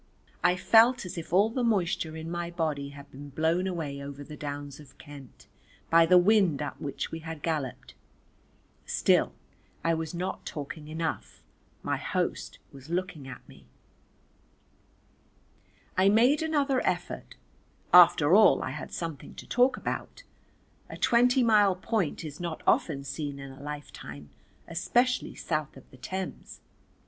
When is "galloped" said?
7.43-7.93